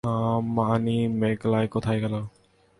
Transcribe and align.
মানিমেগলাই 0.55 1.65
কোথায় 1.67 1.99
গেল? 1.99 2.15